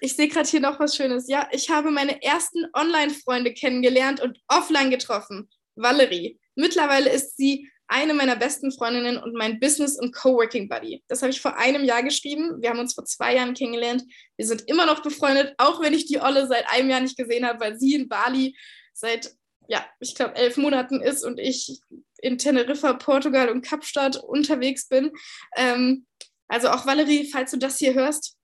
[0.00, 1.28] ich sehe gerade hier noch was Schönes.
[1.28, 5.48] Ja, ich habe meine ersten Online-Freunde kennengelernt und offline getroffen.
[5.74, 6.38] Valerie.
[6.54, 11.04] Mittlerweile ist sie eine meiner besten Freundinnen und mein Business- und Coworking Buddy.
[11.08, 12.60] Das habe ich vor einem Jahr geschrieben.
[12.60, 14.02] Wir haben uns vor zwei Jahren kennengelernt.
[14.36, 17.46] Wir sind immer noch befreundet, auch wenn ich die Olle seit einem Jahr nicht gesehen
[17.46, 18.56] habe, weil sie in Bali
[18.92, 19.32] seit,
[19.68, 21.80] ja, ich glaube, elf Monaten ist und ich
[22.18, 25.12] in Teneriffa, Portugal und Kapstadt unterwegs bin.
[25.56, 26.06] Ähm,
[26.48, 28.35] also auch Valerie, falls du das hier hörst,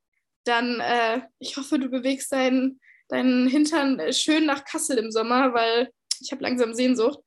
[0.45, 5.91] dann äh, ich hoffe, du bewegst deinen, deinen Hintern schön nach Kassel im Sommer, weil
[6.21, 7.19] ich habe langsam Sehnsucht.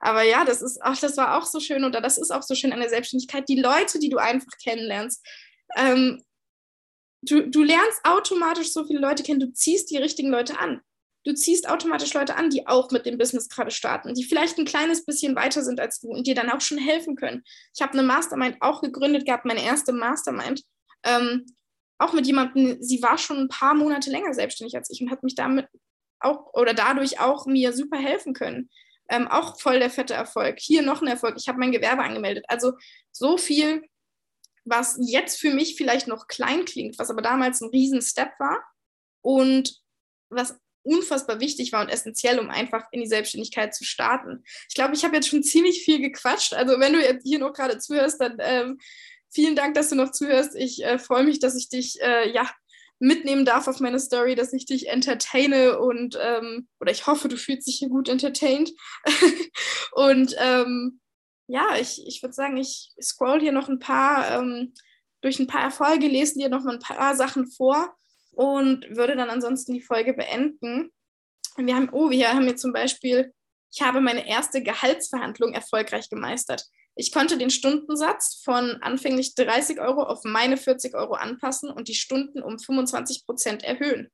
[0.00, 2.54] Aber ja, das ist auch, das war auch so schön oder das ist auch so
[2.54, 3.48] schön an der Selbstständigkeit.
[3.48, 5.24] Die Leute, die du einfach kennenlernst.
[5.76, 6.22] Ähm,
[7.22, 10.80] du, du lernst automatisch so viele Leute kennen, du ziehst die richtigen Leute an.
[11.24, 14.64] Du ziehst automatisch Leute an, die auch mit dem Business gerade starten, die vielleicht ein
[14.64, 17.44] kleines bisschen weiter sind als du und dir dann auch schon helfen können.
[17.74, 20.62] Ich habe eine Mastermind auch gegründet gehabt, meine erste Mastermind.
[21.04, 21.44] Ähm,
[22.00, 25.22] auch mit jemandem, sie war schon ein paar Monate länger selbstständig als ich und hat
[25.22, 25.66] mich damit
[26.18, 28.70] auch oder dadurch auch mir super helfen können.
[29.10, 30.58] Ähm, auch voll der fette Erfolg.
[30.58, 31.34] Hier noch ein Erfolg.
[31.38, 32.44] Ich habe mein Gewerbe angemeldet.
[32.48, 32.72] Also
[33.12, 33.82] so viel,
[34.64, 38.62] was jetzt für mich vielleicht noch klein klingt, was aber damals ein riesen Step war
[39.22, 39.80] und
[40.30, 44.42] was unfassbar wichtig war und essentiell, um einfach in die Selbstständigkeit zu starten.
[44.68, 46.54] Ich glaube, ich habe jetzt schon ziemlich viel gequatscht.
[46.54, 48.78] Also wenn du jetzt hier noch gerade zuhörst, dann ähm,
[49.30, 50.54] vielen Dank, dass du noch zuhörst.
[50.54, 52.48] Ich äh, freue mich, dass ich dich äh, ja
[53.00, 57.36] mitnehmen darf auf meine Story, dass ich dich entertaine und ähm, oder ich hoffe, du
[57.36, 58.70] fühlst dich hier gut entertained.
[59.92, 61.00] und ähm,
[61.46, 64.74] ja, ich, ich würde sagen, ich scroll hier noch ein paar, ähm,
[65.22, 67.94] durch ein paar Erfolge, lesen dir noch mal ein paar Sachen vor
[68.32, 70.90] und würde dann ansonsten die Folge beenden.
[71.56, 73.32] Wir haben, oh, wir haben hier zum Beispiel,
[73.72, 76.64] ich habe meine erste Gehaltsverhandlung erfolgreich gemeistert.
[77.00, 81.94] Ich konnte den Stundensatz von anfänglich 30 Euro auf meine 40 Euro anpassen und die
[81.94, 84.10] Stunden um 25 Prozent erhöhen.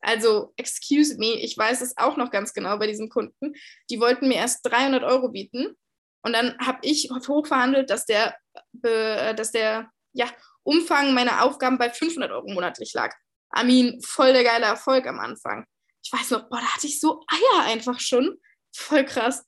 [0.00, 3.52] Also, excuse me, ich weiß es auch noch ganz genau bei diesem Kunden.
[3.90, 5.76] Die wollten mir erst 300 Euro bieten
[6.22, 8.34] und dann habe ich hochverhandelt, dass der,
[8.72, 10.26] dass der ja,
[10.62, 13.14] Umfang meiner Aufgaben bei 500 Euro monatlich lag.
[13.50, 15.66] Amin, voll der geile Erfolg am Anfang.
[16.02, 18.38] Ich weiß noch, boah, da hatte ich so Eier einfach schon.
[18.74, 19.44] Voll krass.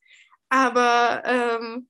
[0.50, 1.88] Aber ähm,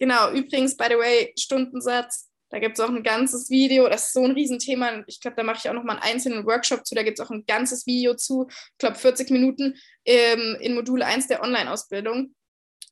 [0.00, 4.12] Genau, übrigens, by the way, Stundensatz, da gibt es auch ein ganzes Video, das ist
[4.14, 5.04] so ein Riesenthema.
[5.06, 7.30] Ich glaube, da mache ich auch nochmal einen einzelnen Workshop zu, da gibt es auch
[7.30, 12.34] ein ganzes Video zu, ich glaube 40 Minuten ähm, in Modul 1 der Online-Ausbildung,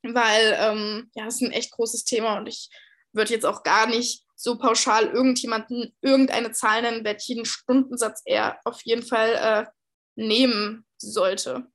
[0.02, 2.68] weil ähm, ja, das ist ein echt großes Thema und ich
[3.12, 8.82] würde jetzt auch gar nicht so pauschal irgendjemanden irgendeine Zahl nennen, welchen Stundensatz er auf
[8.82, 9.70] jeden Fall äh,
[10.14, 11.66] nehmen sollte.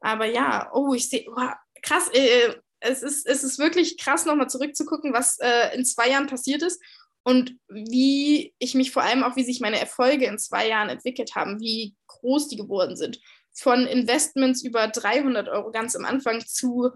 [0.00, 1.50] Aber ja, oh, ich sehe, oh,
[1.82, 6.26] krass, äh, es ist, es ist wirklich krass, nochmal zurückzugucken, was äh, in zwei Jahren
[6.26, 6.80] passiert ist
[7.24, 11.34] und wie ich mich vor allem auch, wie sich meine Erfolge in zwei Jahren entwickelt
[11.34, 13.20] haben, wie groß die geworden sind.
[13.52, 16.90] Von Investments über 300 Euro ganz am Anfang zu,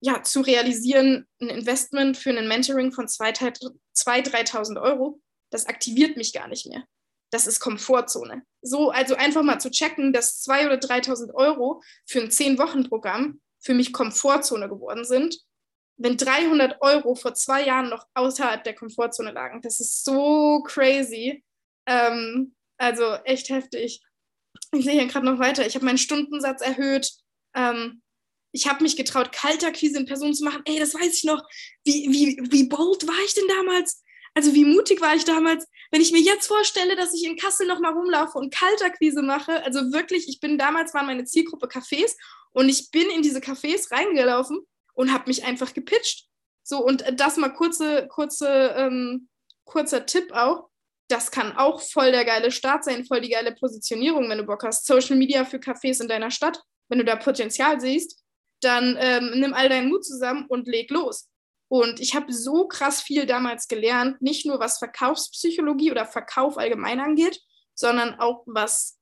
[0.00, 6.32] ja, zu realisieren, ein Investment für ein Mentoring von 2.000, 3.000 Euro, das aktiviert mich
[6.32, 6.84] gar nicht mehr.
[7.30, 8.42] Das ist Komfortzone.
[8.62, 13.74] So, also einfach mal zu checken, dass 2.000 oder 3.000 Euro für ein 10-Wochen-Programm für
[13.74, 15.38] mich Komfortzone geworden sind.
[15.96, 21.44] Wenn 300 Euro vor zwei Jahren noch außerhalb der Komfortzone lagen, das ist so crazy.
[21.86, 24.02] Ähm, also echt heftig.
[24.72, 25.66] Ich sehe hier gerade noch weiter.
[25.66, 27.10] Ich habe meinen Stundensatz erhöht.
[27.54, 28.02] Ähm,
[28.52, 30.62] ich habe mich getraut, Kaltakquise in Person zu machen.
[30.64, 31.42] Ey, das weiß ich noch.
[31.84, 34.02] Wie, wie, wie bold war ich denn damals?
[34.34, 35.66] Also wie mutig war ich damals?
[35.94, 39.92] Wenn ich mir jetzt vorstelle, dass ich in Kassel nochmal rumlaufe und Kaltakquise mache, also
[39.92, 42.16] wirklich, ich bin damals, waren meine Zielgruppe Cafés
[42.50, 44.58] und ich bin in diese Cafés reingelaufen
[44.94, 46.26] und habe mich einfach gepitcht.
[46.64, 49.28] So, und das mal kurze, kurze, ähm,
[49.62, 50.68] kurzer Tipp auch.
[51.06, 54.64] Das kann auch voll der geile Start sein, voll die geile Positionierung, wenn du Bock
[54.64, 54.86] hast.
[54.86, 56.60] Social Media für Cafés in deiner Stadt.
[56.88, 58.20] Wenn du da Potenzial siehst,
[58.62, 61.28] dann ähm, nimm all deinen Mut zusammen und leg los.
[61.74, 67.00] Und ich habe so krass viel damals gelernt, nicht nur was Verkaufspsychologie oder Verkauf allgemein
[67.00, 67.40] angeht,
[67.74, 69.00] sondern auch was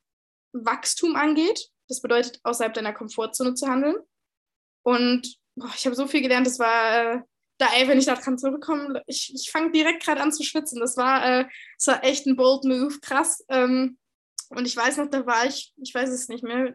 [0.54, 3.96] Wachstum angeht, Das bedeutet, außerhalb deiner Komfortzone zu handeln.
[4.86, 7.20] Und boah, ich habe so viel gelernt, das war, äh,
[7.58, 10.80] da, ey, wenn ich da dran zurückkomme, ich, ich fange direkt gerade an zu schwitzen.
[10.80, 11.44] Das war, äh,
[11.76, 13.44] das war echt ein bold Move, krass.
[13.50, 13.98] Ähm,
[14.48, 16.74] und ich weiß noch, da war ich, ich weiß es nicht mehr.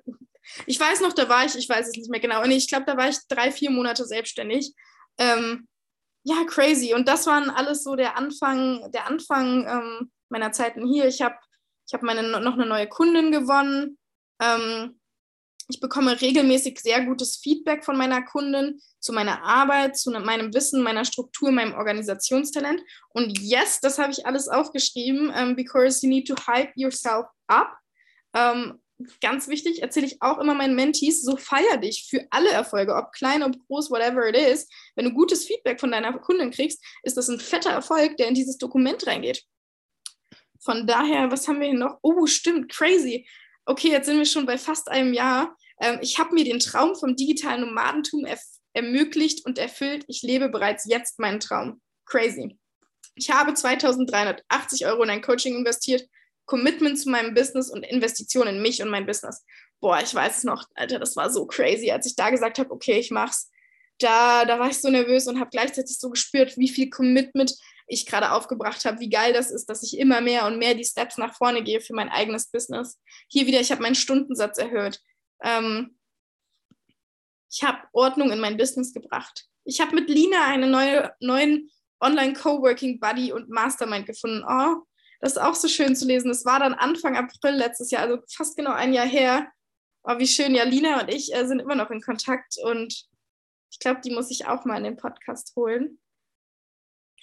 [0.68, 2.44] Ich weiß noch, da war ich, ich weiß es nicht mehr genau.
[2.44, 4.76] Und ich glaube, da war ich drei, vier Monate selbstständig.
[5.18, 5.68] Ähm,
[6.28, 6.94] ja, crazy.
[6.94, 11.08] Und das waren alles so der Anfang, der Anfang ähm, meiner Zeiten hier.
[11.08, 11.36] Ich habe
[11.88, 13.98] ich hab noch eine neue Kundin gewonnen.
[14.42, 15.00] Ähm,
[15.70, 20.84] ich bekomme regelmäßig sehr gutes Feedback von meiner Kundin zu meiner Arbeit, zu meinem Wissen,
[20.84, 22.82] meiner Struktur, meinem Organisationstalent.
[23.10, 27.28] Und yes, das habe ich alles aufgeschrieben, um, ähm, because you need to hype yourself
[27.48, 27.72] up.
[28.34, 28.82] Um, ähm,
[29.22, 33.12] ganz wichtig, erzähle ich auch immer meinen Mentees, so feier dich für alle Erfolge, ob
[33.12, 34.68] klein, ob groß, whatever it is.
[34.96, 38.34] Wenn du gutes Feedback von deiner Kundin kriegst, ist das ein fetter Erfolg, der in
[38.34, 39.44] dieses Dokument reingeht.
[40.60, 42.00] Von daher, was haben wir hier noch?
[42.02, 43.26] Oh, stimmt, crazy
[43.68, 45.56] okay, jetzt sind wir schon bei fast einem Jahr.
[45.80, 48.40] Ähm, ich habe mir den Traum vom digitalen Nomadentum er
[48.74, 50.06] ermöglicht und erfüllt.
[50.08, 51.82] Ich lebe bereits jetzt meinen Traum.
[52.06, 52.58] Crazy.
[53.16, 56.08] Ich habe 2380 Euro in ein Coaching investiert,
[56.48, 59.46] Commitment zu meinem Business und Investition in mich und mein Business.
[59.80, 62.72] Boah, ich weiß es noch, Alter, das war so crazy, als ich da gesagt habe,
[62.72, 63.52] okay, ich mach's.
[64.00, 67.54] Da, da war ich so nervös und habe gleichzeitig so gespürt, wie viel Commitment
[67.88, 70.86] ich gerade aufgebracht habe, wie geil das ist, dass ich immer mehr und mehr die
[70.86, 73.00] Steps nach vorne gehe für mein eigenes Business.
[73.28, 75.00] Hier wieder, ich habe meinen Stundensatz erhöht.
[75.42, 75.98] Ähm,
[77.50, 79.46] ich habe Ordnung in mein Business gebracht.
[79.64, 84.46] Ich habe mit Lina einen neue, neuen Online-Coworking-Buddy und Mastermind gefunden.
[84.48, 84.84] Oh,
[85.20, 86.30] das ist auch so schön zu lesen.
[86.30, 89.48] Das war dann Anfang April letztes Jahr, also fast genau ein Jahr her.
[90.04, 90.56] Oh, wie schön.
[90.56, 93.08] Ja, Lina und ich äh, sind immer noch in Kontakt und
[93.72, 96.00] ich glaube, die muss ich auch mal in den Podcast holen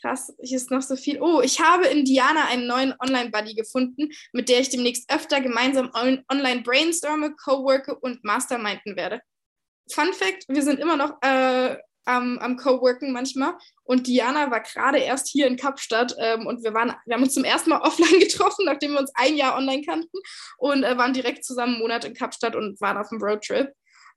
[0.04, 1.20] krass, hier ist noch so viel.
[1.22, 5.90] Oh, ich habe in Diana einen neuen Online-Buddy gefunden, mit der ich demnächst öfter gemeinsam
[5.94, 9.22] on online brainstorme, co-worke und masterminden werde.
[9.90, 14.98] Fun Fact, wir sind immer noch äh, am, am Co-worken manchmal und Diana war gerade
[14.98, 18.20] erst hier in Kapstadt ähm, und wir, waren, wir haben uns zum ersten Mal offline
[18.20, 20.18] getroffen, nachdem wir uns ein Jahr online kannten
[20.58, 23.68] und äh, waren direkt zusammen einen Monat in Kapstadt und waren auf dem Roadtrip.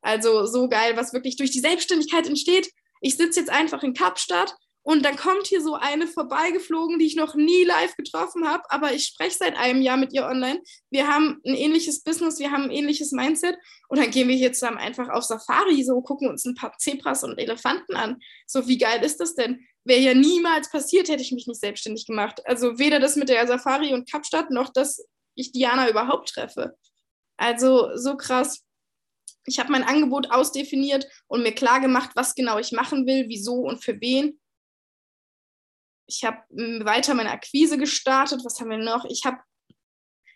[0.01, 2.71] Also so geil, was wirklich durch die Selbstständigkeit entsteht.
[3.01, 4.55] Ich sitze jetzt einfach in Kapstadt
[4.87, 8.93] und dann kommt hier so eine vorbeigeflogen, die ich noch nie live getroffen habe, aber
[8.93, 10.61] ich spreche seit einem Jahr mit ihr online.
[10.89, 13.57] Wir haben ein ähnliches Business, wir haben ein ähnliches Mindset.
[13.89, 17.25] Und dann gehen wir hier zusammen einfach auf Safari, so gucken uns ein paar Zebras
[17.25, 18.17] und Elefanten an.
[18.45, 19.59] So, wie geil ist das denn?
[19.83, 22.39] Wäre ja niemals passiert, hätte ich mich nicht selbstständig gemacht.
[22.45, 26.77] Also weder das mit der Safari und Kapstadt, noch dass ich Diana überhaupt treffe.
[27.35, 28.63] Also so krass.
[29.47, 33.55] Ich habe mein Angebot ausdefiniert und mir klar gemacht, was genau ich machen will, wieso
[33.55, 34.39] und für wen
[36.07, 38.41] ich habe weiter meine Akquise gestartet.
[38.43, 39.05] Was haben wir noch?
[39.05, 39.37] Ich habe,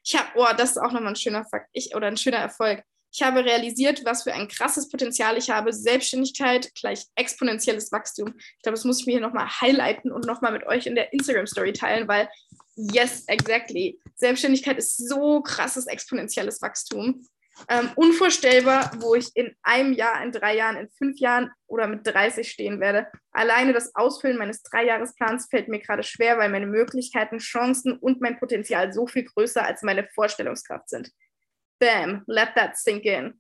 [0.03, 2.83] ich habe, oh, das ist auch nochmal ein schöner Fakt, ich, oder ein schöner Erfolg.
[3.13, 5.73] Ich habe realisiert, was für ein krasses Potenzial ich habe.
[5.73, 8.33] Selbstständigkeit gleich exponentielles Wachstum.
[8.37, 11.11] Ich glaube, das muss ich mir hier nochmal highlighten und nochmal mit euch in der
[11.11, 12.29] Instagram-Story teilen, weil,
[12.75, 13.99] yes, exactly.
[14.15, 17.25] Selbstständigkeit ist so krasses exponentielles Wachstum
[17.69, 22.05] ähm, unvorstellbar, wo ich in einem Jahr, in drei Jahren, in fünf Jahren oder mit
[22.05, 23.07] 30 stehen werde.
[23.31, 28.39] Alleine das Ausfüllen meines Dreijahresplans fällt mir gerade schwer, weil meine Möglichkeiten, Chancen und mein
[28.39, 31.11] Potenzial so viel größer als meine Vorstellungskraft sind.
[31.79, 33.39] Bam, let that sink in.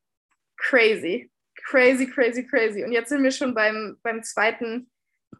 [0.57, 2.83] Crazy, crazy, crazy, crazy.
[2.83, 4.89] Und jetzt sind wir schon beim, beim zweiten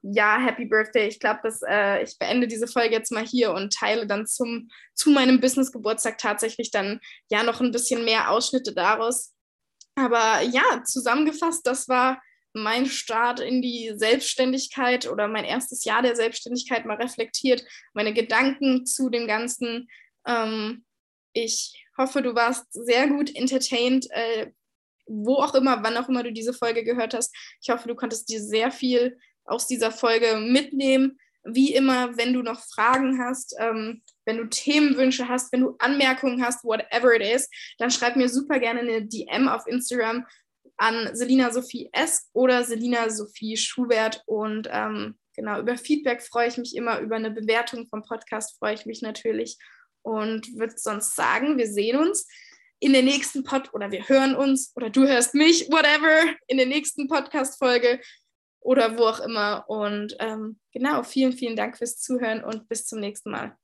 [0.01, 1.07] ja, Happy Birthday.
[1.07, 4.69] Ich glaube, dass äh, ich beende diese Folge jetzt mal hier und teile dann zum,
[4.95, 6.99] zu meinem Business-Geburtstag tatsächlich dann
[7.29, 9.33] ja noch ein bisschen mehr Ausschnitte daraus.
[9.95, 12.21] Aber ja, zusammengefasst, das war
[12.53, 18.85] mein Start in die Selbstständigkeit oder mein erstes Jahr der Selbstständigkeit mal reflektiert, meine Gedanken
[18.85, 19.87] zu dem Ganzen.
[20.25, 20.83] Ähm,
[21.33, 24.51] ich hoffe, du warst sehr gut entertained, äh,
[25.05, 27.33] wo auch immer, wann auch immer du diese Folge gehört hast.
[27.61, 31.19] Ich hoffe, du konntest dir sehr viel aus dieser Folge mitnehmen.
[31.43, 36.45] Wie immer, wenn du noch Fragen hast, ähm, wenn du Themenwünsche hast, wenn du Anmerkungen
[36.45, 37.49] hast, whatever it is,
[37.79, 40.25] dann schreib mir super gerne eine DM auf Instagram
[40.77, 42.29] an Selina Sophie S.
[42.33, 44.23] oder Selina Sophie Schubert.
[44.25, 48.73] Und ähm, genau, über Feedback freue ich mich immer, über eine Bewertung vom Podcast freue
[48.73, 49.57] ich mich natürlich.
[50.03, 52.27] Und würde sonst sagen, wir sehen uns
[52.79, 56.65] in der nächsten Pod oder wir hören uns oder du hörst mich, whatever, in der
[56.65, 57.99] nächsten Podcast-Folge
[58.61, 59.65] oder wo auch immer.
[59.67, 63.57] Und ähm, genau, vielen, vielen Dank fürs Zuhören und bis zum nächsten Mal.